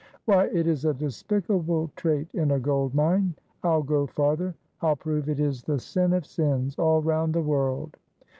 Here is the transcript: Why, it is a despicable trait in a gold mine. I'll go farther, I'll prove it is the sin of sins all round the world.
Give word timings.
Why, 0.25 0.45
it 0.45 0.65
is 0.65 0.83
a 0.83 0.95
despicable 0.95 1.91
trait 1.95 2.27
in 2.33 2.49
a 2.49 2.59
gold 2.59 2.95
mine. 2.95 3.35
I'll 3.61 3.83
go 3.83 4.07
farther, 4.07 4.55
I'll 4.81 4.95
prove 4.95 5.29
it 5.29 5.39
is 5.39 5.61
the 5.61 5.77
sin 5.77 6.11
of 6.13 6.25
sins 6.25 6.75
all 6.79 7.03
round 7.03 7.35
the 7.35 7.43
world. 7.43 7.97